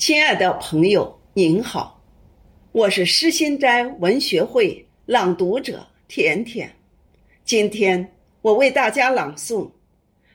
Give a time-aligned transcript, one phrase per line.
[0.00, 2.00] 亲爱的朋友，您好，
[2.72, 6.74] 我是诗心斋文学会朗读者甜甜。
[7.44, 8.10] 今天
[8.40, 9.68] 我为大家朗诵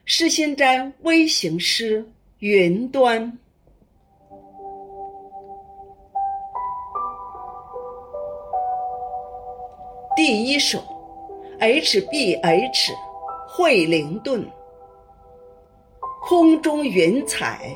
[0.05, 2.03] 诗心斋微型诗
[2.37, 3.25] 《云端》。
[10.15, 10.79] 第一首
[11.57, 12.93] ，H B H，
[13.47, 14.47] 惠灵顿，
[16.21, 17.75] 空中云彩。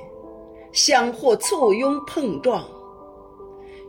[0.72, 2.64] 相互簇拥碰撞，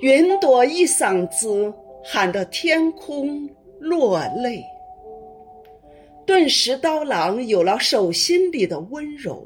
[0.00, 4.64] 云朵一嗓子喊得天空落泪，
[6.26, 9.42] 顿时刀郎有了手心里的温柔。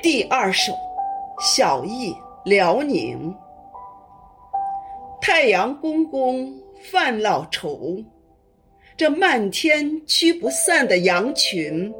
[0.00, 0.72] 第二首，
[1.40, 3.34] 小艺辽宁，
[5.20, 7.96] 太阳公公犯老愁，
[8.96, 11.92] 这漫天驱不散的羊群，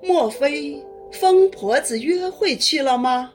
[0.00, 0.80] 莫非？
[1.12, 3.32] 疯婆子约会去了吗？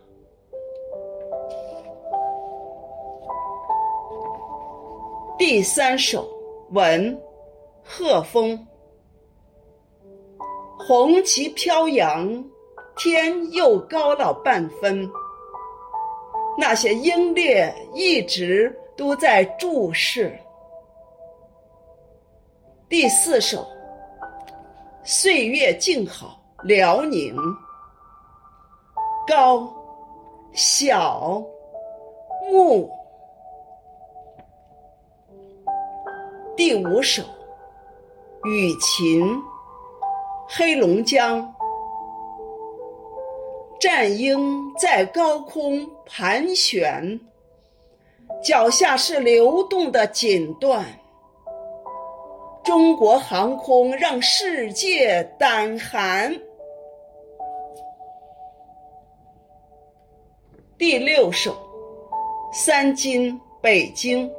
[5.37, 6.27] 第三首，
[6.71, 7.19] 文，
[7.83, 8.67] 贺峰。
[10.77, 12.43] 红旗飘扬，
[12.97, 15.09] 天又高了半分。
[16.57, 20.37] 那些英烈一直都在注视。
[22.87, 23.65] 第四首，
[25.03, 27.35] 岁月静好，辽宁。
[29.27, 29.69] 高，
[30.53, 31.43] 小，
[32.49, 32.89] 木。
[36.55, 37.21] 第五首，
[38.45, 39.27] 雨琴，
[40.47, 41.53] 黑龙江。
[43.77, 47.19] 战鹰在高空盘旋，
[48.41, 50.81] 脚下是流动的锦缎。
[52.63, 56.33] 中国航空让世界胆寒。
[60.75, 61.55] 第六首，
[62.51, 64.29] 三金北京。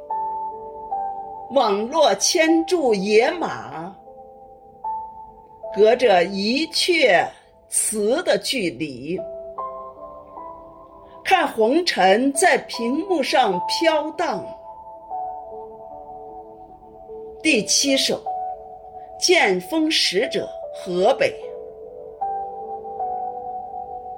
[1.51, 3.95] 网络牵住野马，
[5.73, 7.25] 隔着一阙
[7.69, 9.17] 词的距离，
[11.23, 14.45] 看红尘在屏幕上飘荡。
[17.41, 18.21] 第七首，
[19.17, 21.33] 剑锋使者河北。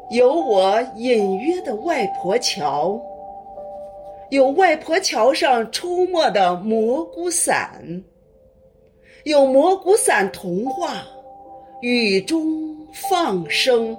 [0.10, 2.98] 有我隐约的外婆桥，
[4.30, 8.04] 有外婆桥上出没的蘑菇伞，
[9.26, 11.04] 有蘑菇伞童话，
[11.82, 12.42] 雨中
[12.94, 13.98] 放声。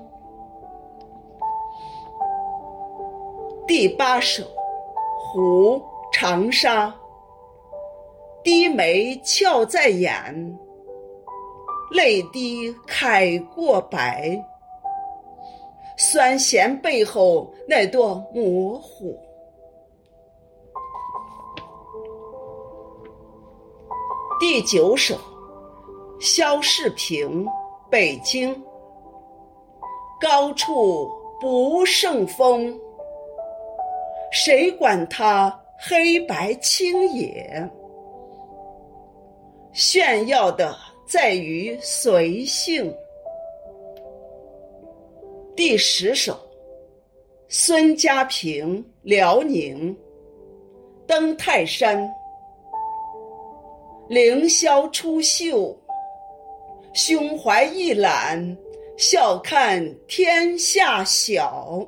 [3.66, 4.44] 第八首，
[5.18, 6.94] 湖长沙，
[8.42, 10.58] 低眉俏在眼，
[11.90, 14.42] 泪滴揩过白。
[16.00, 19.18] 酸咸背后那朵模糊。
[24.38, 25.18] 第九首，
[26.20, 27.44] 肖世平，
[27.90, 28.54] 北京。
[30.20, 31.10] 高处
[31.40, 32.78] 不胜风，
[34.30, 37.68] 谁管它黑白青野？
[39.72, 40.76] 炫耀的
[41.08, 42.94] 在于随性。
[45.58, 46.38] 第十首，
[47.48, 49.92] 孙家平，辽宁。
[51.04, 52.08] 登泰山，
[54.08, 55.76] 凌霄出岫，
[56.92, 58.56] 胸怀一览，
[58.96, 61.84] 笑看天下小。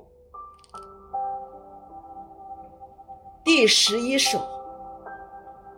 [3.45, 4.45] 第十一首，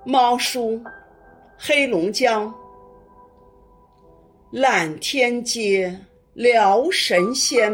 [0.03, 0.81] 猫叔，
[1.59, 2.51] 黑龙江。
[4.51, 5.95] 揽天街。
[6.35, 7.71] 聊神仙，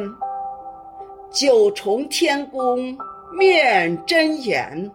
[1.30, 2.98] 九重天宫
[3.32, 4.91] 面真言，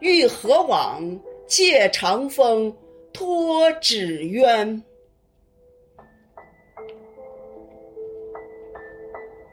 [0.00, 1.00] 玉河网
[1.46, 2.76] 借长风
[3.12, 4.82] 托纸鸢。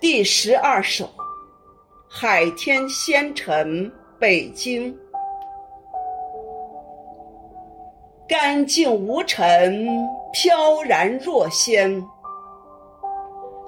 [0.01, 1.07] 第十二首，
[2.09, 4.97] 海天仙尘，北京，
[8.27, 9.87] 干净无尘，
[10.33, 12.03] 飘然若仙。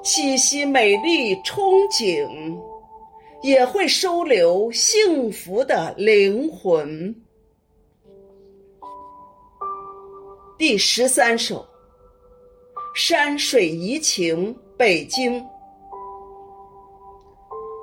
[0.02, 2.58] 气息美丽，憧憬，
[3.42, 7.14] 也会收留幸福的灵魂。
[10.58, 11.66] 第十三首，
[12.96, 15.46] 山水怡情，北京。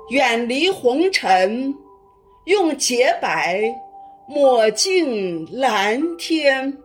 [0.09, 1.75] 远离红尘，
[2.45, 3.63] 用洁白
[4.27, 6.75] 抹净蓝天。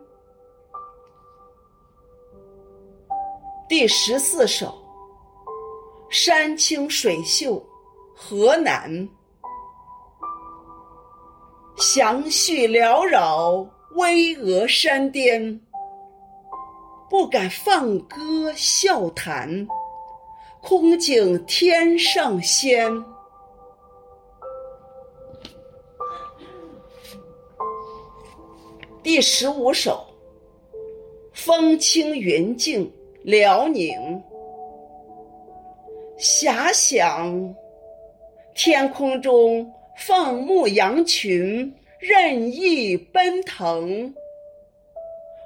[3.67, 4.82] 第十四首。
[6.15, 7.59] 山清水秀，
[8.13, 9.09] 河南。
[11.75, 15.59] 祥絮缭绕，巍峨山巅，
[17.09, 19.67] 不敢放歌笑谈，
[20.61, 23.03] 空敬天上仙。
[29.01, 30.05] 第十五首。
[31.33, 32.93] 风清云静，
[33.23, 34.23] 辽宁。
[36.23, 37.53] 遐想，
[38.55, 44.15] 天空中放牧羊群任意奔腾，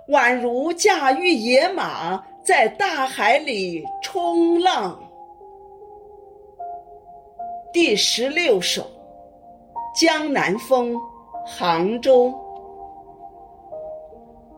[0.10, 5.04] 宛如驾驭野马在大海里冲浪。
[7.74, 8.86] 第十六首，
[10.00, 10.96] 江南风，
[11.44, 12.32] 杭州。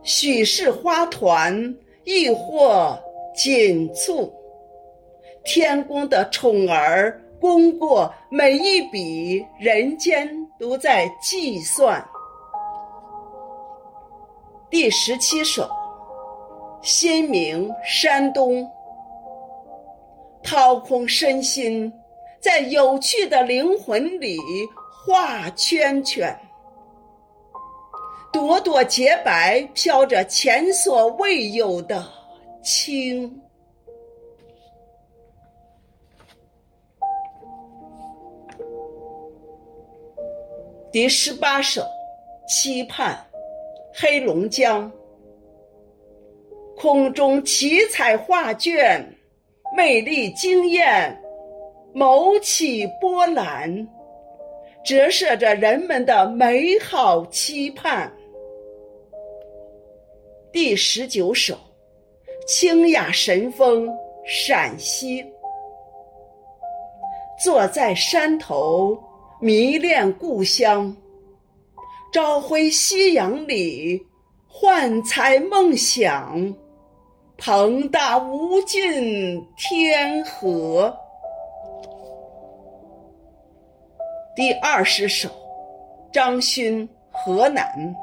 [0.04, 1.74] 许是花团，
[2.04, 3.00] 亦或
[3.34, 4.34] 锦簇。
[5.52, 10.30] 天公的宠儿功过，每一笔人间
[10.60, 12.08] 都在计算。
[14.70, 15.68] 第十七首，
[16.84, 18.64] 新明山东。
[20.44, 21.92] 掏空身心，
[22.40, 24.38] 在有趣的灵魂里
[25.04, 26.40] 画圈圈。
[28.32, 32.06] 朵朵洁白，飘着前所未有的
[32.62, 33.42] 清。
[40.92, 41.86] 第十八首，
[42.48, 43.16] 期盼，
[43.94, 44.92] 黑龙江。
[46.76, 49.00] 空中七彩画卷，
[49.78, 51.16] 美丽惊艳，
[51.94, 53.88] 谋起波澜，
[54.84, 58.12] 折射着人们的美好期盼。
[60.52, 61.56] 第十九首，
[62.48, 63.88] 清雅神风，
[64.26, 65.24] 陕西。
[67.44, 68.98] 坐在山头，
[69.42, 70.94] 迷恋故乡，
[72.12, 74.06] 朝晖夕阳里，
[74.50, 76.54] 幻彩梦想，
[77.38, 80.94] 庞大无尽天河。
[84.36, 85.30] 第二十首，
[86.12, 87.96] 张勋，河南。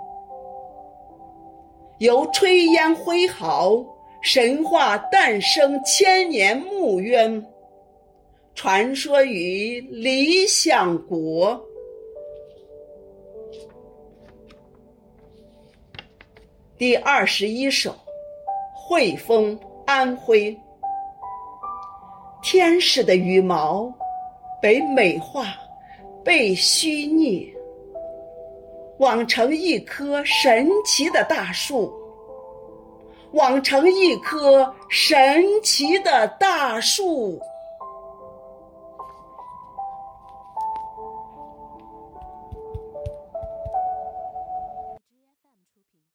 [1.99, 3.85] 由炊烟挥毫，
[4.23, 7.47] 神话诞生千年墓渊，
[8.57, 11.63] 传说于理想国。
[16.79, 17.95] 第二十一首，
[18.75, 20.57] 汇丰，安徽。
[22.43, 23.93] 天使的羽毛
[24.63, 25.55] 被美化，
[26.25, 27.53] 被虚拟。
[28.99, 31.93] 网成一棵神奇的大树，
[33.33, 37.39] 网成一棵神奇的大树。